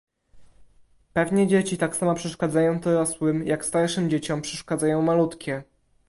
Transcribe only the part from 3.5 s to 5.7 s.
starszym dzieciom przeszkadzają malutkie."